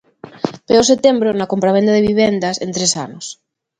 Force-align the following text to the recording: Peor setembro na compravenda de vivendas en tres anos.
Peor 0.67 0.85
setembro 0.91 1.29
na 1.33 1.49
compravenda 1.53 1.91
de 1.95 2.05
vivendas 2.09 2.55
en 2.65 2.69
tres 2.75 2.91
anos. 3.05 3.25